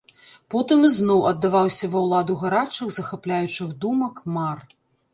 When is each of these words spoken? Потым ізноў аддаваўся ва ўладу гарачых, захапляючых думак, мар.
Потым 0.53 0.79
ізноў 0.89 1.21
аддаваўся 1.33 1.91
ва 1.97 2.03
ўладу 2.07 2.41
гарачых, 2.47 2.87
захапляючых 2.99 3.81
думак, 3.89 4.29
мар. 4.37 4.71